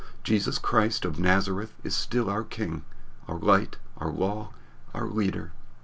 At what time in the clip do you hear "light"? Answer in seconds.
3.37-3.75